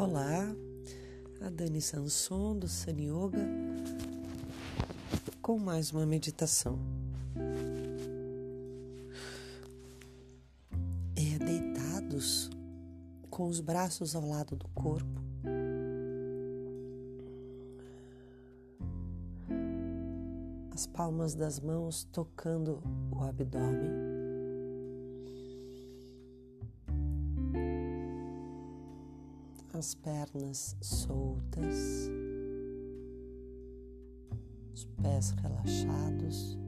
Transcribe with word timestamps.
Olá, 0.00 0.54
a 1.40 1.50
Dani 1.50 1.80
Sanson 1.80 2.56
do 2.56 2.68
Sun 2.68 3.00
Yoga 3.00 3.44
com 5.42 5.58
mais 5.58 5.90
uma 5.90 6.06
meditação. 6.06 6.78
É 11.16 11.44
deitados 11.44 12.48
com 13.28 13.48
os 13.48 13.60
braços 13.60 14.14
ao 14.14 14.24
lado 14.24 14.54
do 14.54 14.68
corpo. 14.68 15.20
As 20.72 20.86
palmas 20.86 21.34
das 21.34 21.58
mãos 21.58 22.04
tocando 22.12 22.80
o 23.10 23.24
abdômen. 23.24 24.17
As 29.78 29.94
pernas 29.94 30.76
soltas, 30.80 32.10
os 34.74 34.84
pés 35.00 35.30
relaxados. 35.30 36.58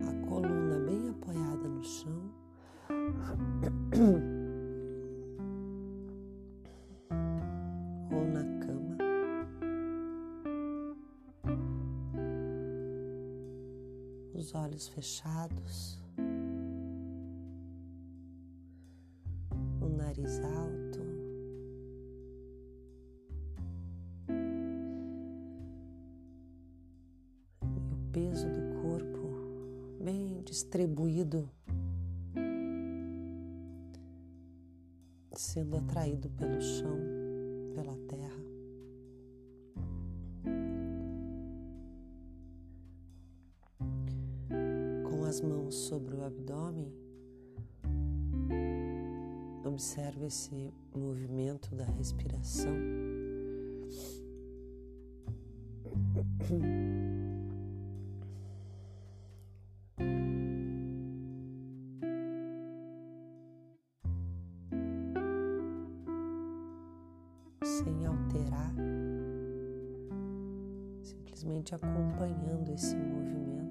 A 0.00 0.12
coluna 0.28 0.80
bem 0.86 1.08
apoiada 1.10 1.68
no 1.68 1.84
chão. 1.84 2.32
Ou 8.10 8.26
na 8.26 8.42
cama. 8.58 8.98
Os 14.34 14.52
olhos 14.52 14.88
fechados. 14.88 15.91
Peso 28.12 28.46
do 28.48 28.82
corpo 28.82 29.28
bem 30.00 30.42
distribuído, 30.44 31.48
sendo 35.34 35.76
atraído 35.76 36.28
pelo 36.30 36.60
chão, 36.60 36.98
pela 37.74 37.96
terra. 38.06 38.42
Com 45.08 45.24
as 45.24 45.40
mãos 45.40 45.74
sobre 45.74 46.14
o 46.14 46.24
abdômen, 46.24 46.92
Observe 49.64 50.26
esse 50.26 50.70
movimento 50.94 51.74
da 51.74 51.84
respiração. 51.84 52.76
Sem 67.64 68.04
alterar, 68.06 68.74
simplesmente 71.00 71.74
acompanhando 71.74 72.72
esse 72.72 72.96
movimento. 72.96 73.61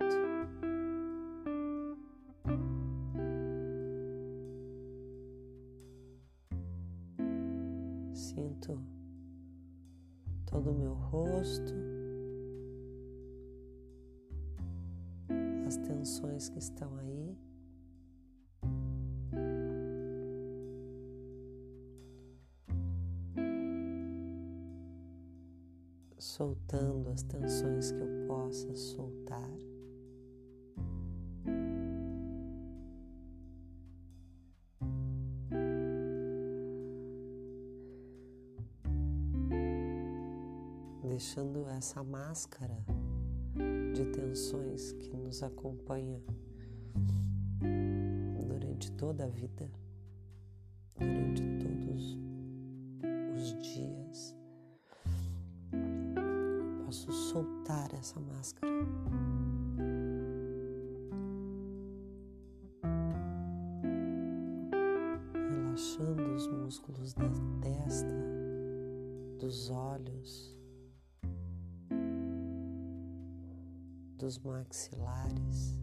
Deixando 41.22 41.70
essa 41.70 42.04
máscara 42.04 42.84
de 43.94 44.06
tensões 44.06 44.92
que 44.94 45.16
nos 45.16 45.44
acompanha 45.44 46.20
durante 48.40 48.92
toda 48.94 49.26
a 49.26 49.28
vida, 49.28 49.70
durante 50.98 51.44
todos 51.60 52.18
os 53.36 53.62
dias. 53.62 54.36
Posso 56.86 57.12
soltar 57.12 57.94
essa 57.94 58.20
máscara. 58.20 58.74
Relaxando 65.36 66.36
os 66.36 66.48
músculos 66.48 67.14
da 67.14 67.30
testa, 67.62 68.16
dos 69.40 69.70
olhos. 69.70 70.51
Dos 74.22 74.38
maxilares. 74.38 75.81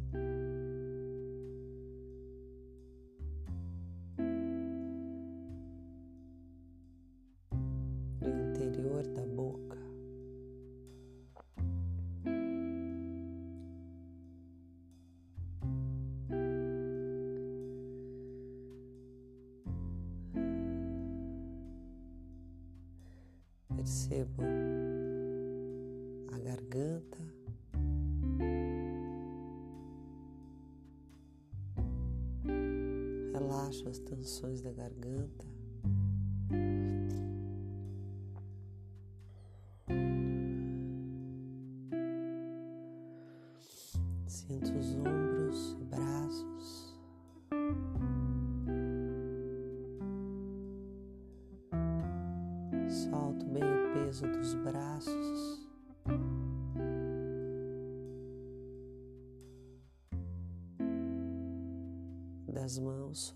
Relaxo 33.38 33.88
as 33.88 33.98
tensões 33.98 34.60
da 34.60 34.72
garganta. 34.72 35.57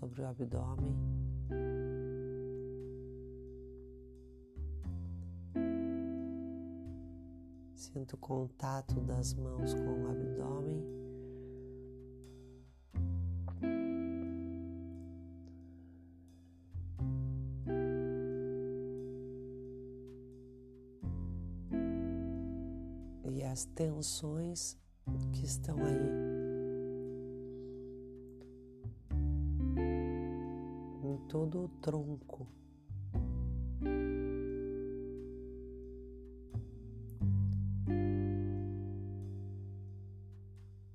Sobre 0.03 0.21
o 0.21 0.27
abdômen. 0.27 0.95
Sinto 7.73 8.13
o 8.13 8.17
contato 8.17 8.99
das 9.01 9.33
mãos 9.33 9.73
com 9.73 10.03
o 10.03 10.09
abdômen. 10.09 10.83
E 23.31 23.43
as 23.43 23.65
tensões 23.65 24.77
que 25.31 25.45
estão 25.45 25.77
aí 25.77 26.32
todo 31.33 31.63
o 31.63 31.67
tronco. 31.81 32.47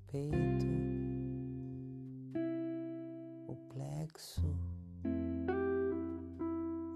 Peito, 0.07 0.65
o 3.49 3.55
plexo, 3.73 4.55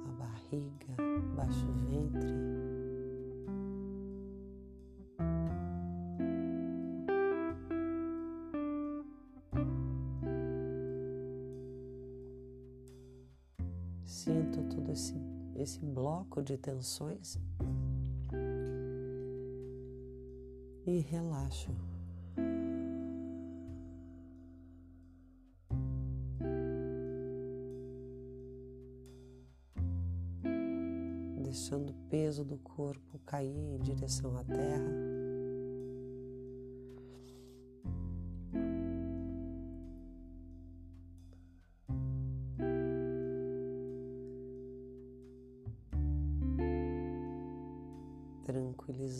a 0.07 0.12
barriga, 0.13 0.95
baixo 1.36 1.68
ventre. 1.90 2.53
Sinto 14.24 14.64
todo 14.74 14.90
esse, 14.90 15.14
esse 15.54 15.80
bloco 15.81 16.42
de 16.42 16.58
tensões 16.58 17.38
e 20.88 21.00
relaxo. 21.00 21.70
Deixando 31.44 31.90
o 31.90 32.10
peso 32.10 32.46
do 32.46 32.58
corpo 32.60 33.19
cair 33.26 33.54
em 33.54 33.78
direção 33.80 34.38
à 34.38 34.44
terra. 34.46 35.03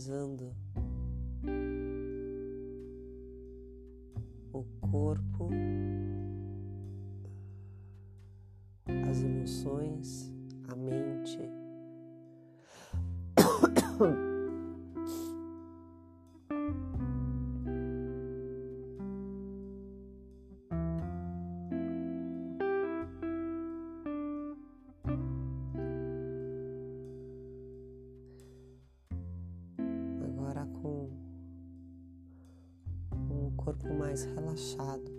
Tranquilizando 0.04 0.54
o 4.52 4.64
corpo, 4.82 5.50
as 9.10 9.24
emoções, 9.24 10.32
a 10.68 10.76
mente. 10.76 11.40
corpo 33.64 33.94
mais 33.94 34.26
relaxado. 34.26 35.10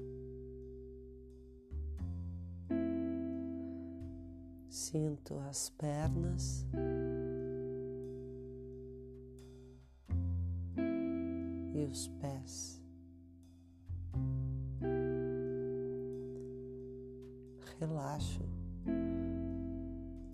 Sinto 4.68 5.38
as 5.38 5.70
pernas 5.70 6.66
e 11.74 11.86
os 11.86 12.08
pés. 12.08 12.82
Relaxo, 17.80 18.42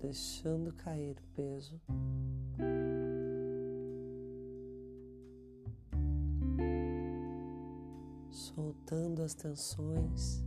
deixando 0.01 0.73
cair 0.73 1.17
o 1.17 1.35
peso. 1.35 1.79
Soltando 8.55 9.21
as 9.23 9.33
tensões 9.33 10.43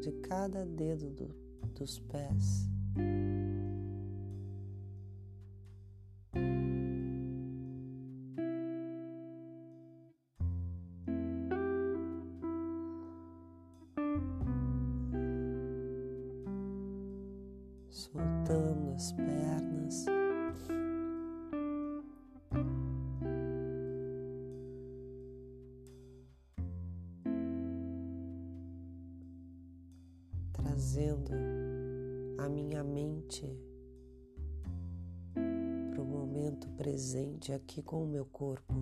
de 0.00 0.12
cada 0.22 0.64
dedo 0.64 1.10
do, 1.10 1.34
dos 1.74 1.98
pés. 2.00 2.68
Para 35.94 36.02
o 36.02 36.04
momento 36.04 36.68
presente 36.70 37.52
aqui 37.52 37.82
com 37.82 38.04
o 38.04 38.06
meu 38.06 38.24
corpo. 38.24 38.74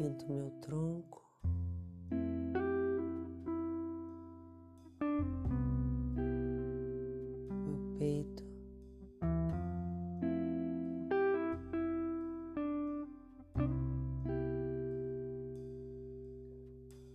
Sinto 0.00 0.32
meu 0.32 0.50
tronco. 0.62 1.22
Meu 7.66 7.98
peito. 7.98 8.42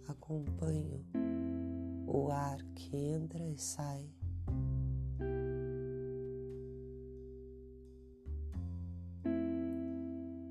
Acompanho 0.08 1.04
o 2.06 2.30
ar 2.30 2.62
que 2.76 2.96
entra 2.96 3.44
e 3.44 3.58
sai. 3.58 4.08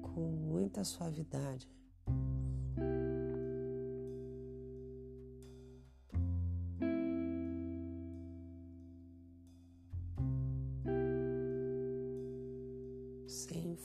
Com 0.02 0.32
muita 0.32 0.82
suavidade. 0.82 1.83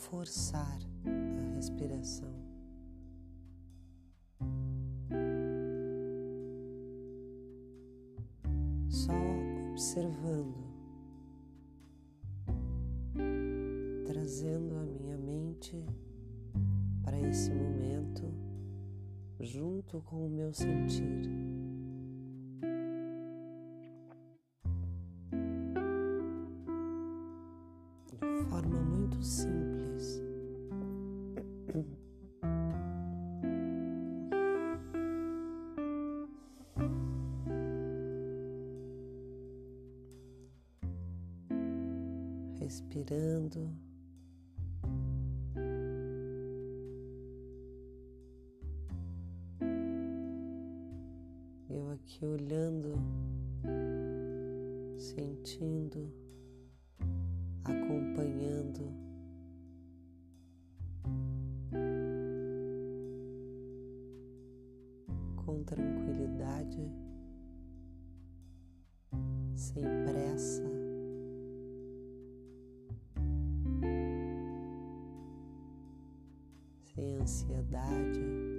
Forçar 0.09 0.79
a 1.05 1.55
respiração. 1.55 2.33
Só 8.89 9.13
observando, 9.69 10.57
trazendo 14.07 14.77
a 14.77 14.83
minha 14.83 15.17
mente 15.17 15.85
para 17.03 17.19
esse 17.19 17.51
momento 17.51 18.33
junto 19.39 20.01
com 20.01 20.25
o 20.25 20.29
meu 20.29 20.51
sentir. 20.51 21.38
Respirando. 42.69 43.88
Ansiedade. 77.19 78.58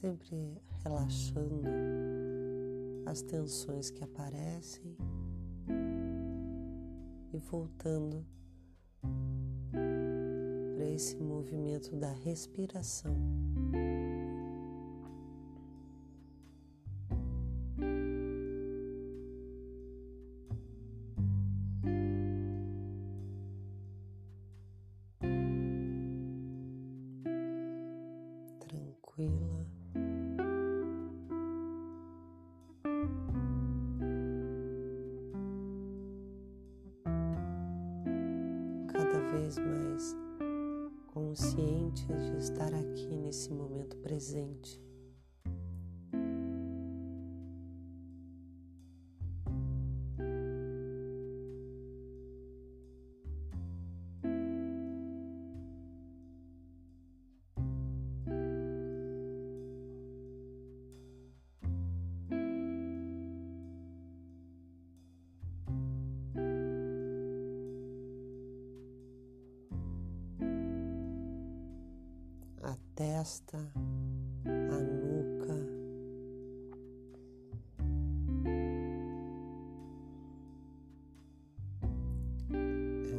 Sempre 0.00 0.62
relaxando 0.84 1.68
as 3.04 3.20
tensões 3.20 3.90
que 3.90 4.04
aparecem 4.04 4.96
e 7.32 7.38
voltando 7.38 8.24
para 9.72 10.84
esse 10.94 11.16
movimento 11.16 11.96
da 11.96 12.12
respiração. 12.12 13.16
Tranquila. 28.60 29.67
Consciente 41.38 42.04
de 42.04 42.36
estar 42.36 42.74
aqui 42.74 43.16
nesse 43.16 43.52
momento 43.52 43.96
presente. 43.98 44.87
Testa, 72.98 73.56
a 74.44 74.80
nuca. 74.82 75.54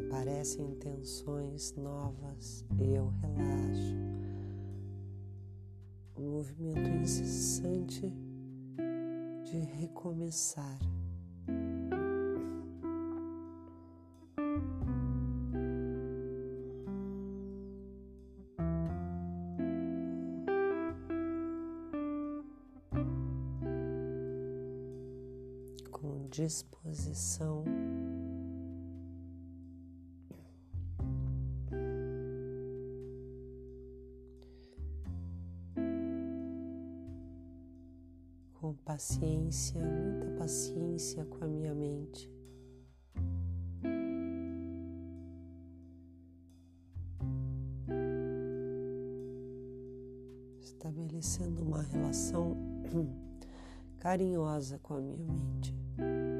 Aparecem 0.05 0.75
tensões 0.75 1.73
novas 1.77 2.65
e 2.77 2.93
eu 2.93 3.07
relaxo. 3.21 3.95
Um 6.17 6.29
movimento 6.29 6.89
incessante 7.01 8.13
de 9.45 9.59
recomeçar. 9.79 10.77
Disposição. 26.29 27.65
Com 38.53 38.73
paciência, 38.85 39.81
muita 39.81 40.27
paciência 40.37 41.25
com 41.25 41.43
a 41.43 41.47
minha 41.47 41.73
mente. 41.73 42.38
Carinhosa 54.19 54.77
com 54.83 54.95
a 54.95 54.99
minha 54.99 55.15
mente. 55.17 56.38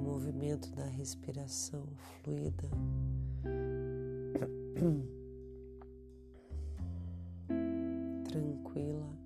Movimento 0.00 0.70
da 0.72 0.86
respiração 0.86 1.86
fluida. 2.22 2.68
Tranquila. 8.28 9.19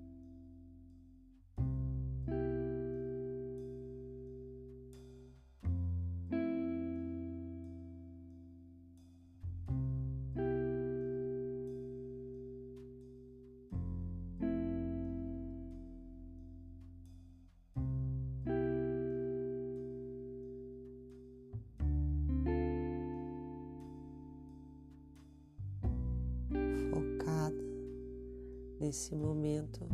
Nesse 28.95 29.13
momento 29.13 29.85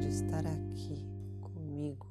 de 0.00 0.08
estar 0.08 0.46
aqui 0.46 1.06
comigo, 1.42 2.06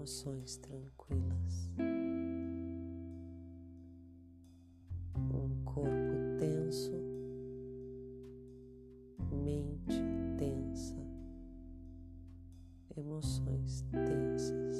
emoções 0.00 0.56
tranquilas, 0.56 1.70
um 5.18 5.62
corpo 5.62 6.38
tenso, 6.38 6.92
mente 9.30 10.00
tensa, 10.38 10.96
emoções 12.96 13.84
tensas. 13.92 14.78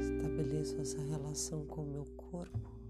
Estabeleço 0.00 0.80
essa 0.80 1.02
relação 1.02 1.66
com 1.66 1.82
o 1.82 1.86
meu 1.86 2.06
corpo 2.16 2.83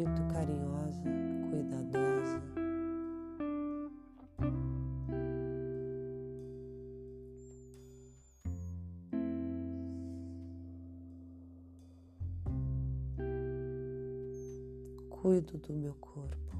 muito 0.00 0.22
carinhosa, 0.32 1.02
cuidadosa. 1.50 2.40
Cuido 15.10 15.58
do 15.58 15.74
meu 15.74 15.94
corpo. 16.00 16.59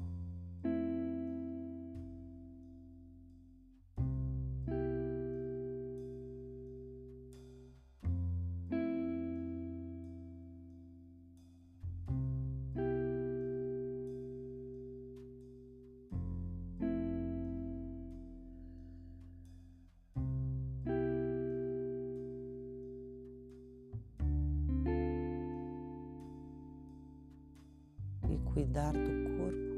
Cuidar 28.61 28.93
do 28.93 28.99
corpo 29.37 29.71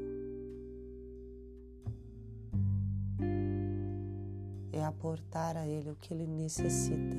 é 4.72 4.84
aportar 4.84 5.56
a 5.56 5.66
ele 5.66 5.90
o 5.90 5.96
que 5.96 6.12
ele 6.12 6.26
necessita. 6.26 7.16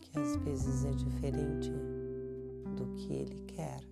Que 0.00 0.18
às 0.18 0.36
vezes 0.36 0.84
é 0.86 0.92
diferente 0.92 1.70
do 2.74 2.94
que 2.94 3.12
ele 3.12 3.42
quer. 3.48 3.89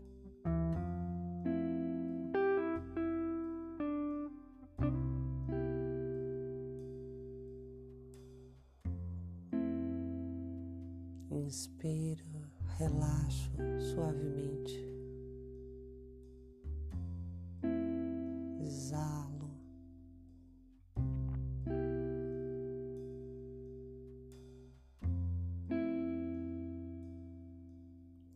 Inspiro, 11.39 12.43
relaxo 12.79 13.53
suavemente. 13.79 14.85
Exalo. 18.61 19.49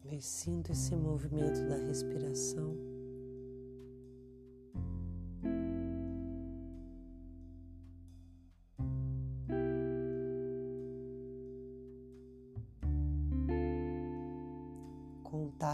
E 0.05 0.21
sinto 0.21 0.71
esse 0.71 0.95
movimento 0.95 1.61
da 1.69 1.77
respiração. 1.77 2.92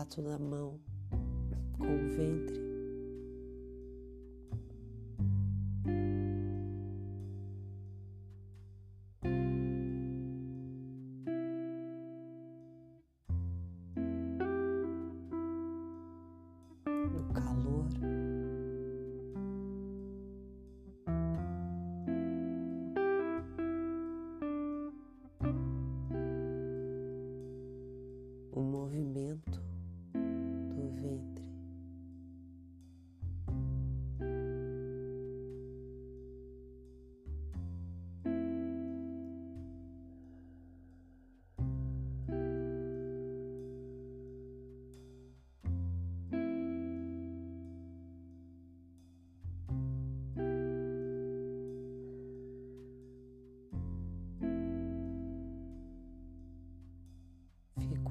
Contato 0.09 0.23
mão 0.39 0.81
com 1.77 1.85
o 1.85 2.09
ventre. 2.17 2.68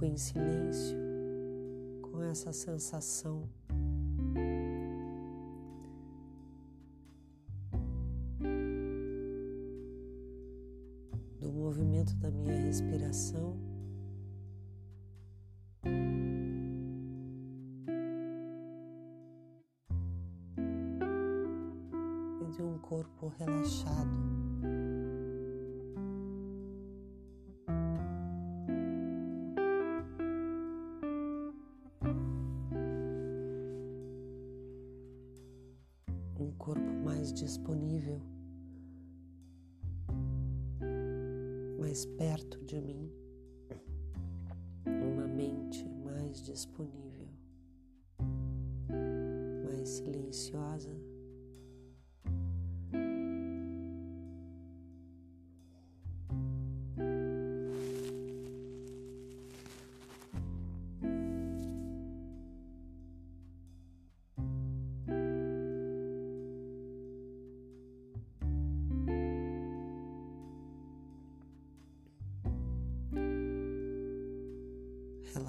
Em 0.08 0.16
silêncio 0.16 0.98
com 2.02 2.24
essa 2.24 2.54
sensação. 2.54 3.44
Do 11.42 11.52
movimento 11.52 12.16
da 12.16 12.32
minha 12.32 12.56
respiração. 12.56 13.58
E 22.42 22.52
de 22.52 22.62
um 22.64 22.78
corpo 22.80 23.28
relaxado. 23.38 24.47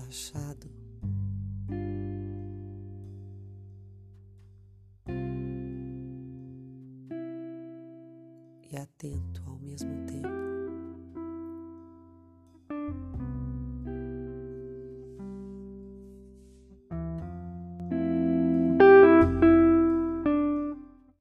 Relaxado. 0.09 0.71
E 8.71 8.77
atento 8.77 9.43
ao 9.47 9.59
mesmo 9.59 10.05
tempo. 10.07 10.38